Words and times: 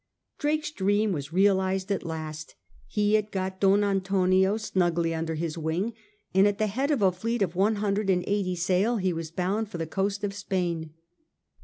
Drake's 0.39 0.71
dream 0.71 1.11
was 1.11 1.31
realised 1.31 1.91
at 1.91 2.03
last. 2.03 2.55
He 2.87 3.13
had 3.13 3.29
got 3.31 3.59
Don 3.59 3.83
Antonio 3.83 4.57
snugly 4.57 5.13
under 5.13 5.35
his 5.35 5.59
wing, 5.59 5.93
and 6.33 6.47
at 6.47 6.57
the 6.57 6.65
head 6.65 6.89
of 6.89 7.03
a 7.03 7.11
fleet 7.11 7.43
of 7.43 7.55
one 7.55 7.75
hundred 7.75 8.09
and 8.09 8.23
eighty 8.25 8.55
sail 8.55 8.97
he 8.97 9.13
was 9.13 9.29
bound 9.29 9.69
for 9.69 9.77
the 9.77 9.85
coast 9.85 10.23
of 10.23 10.33
Spain. 10.33 10.95